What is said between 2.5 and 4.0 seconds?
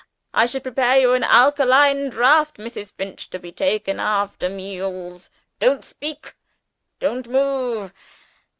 Mrs. Finch, to be taken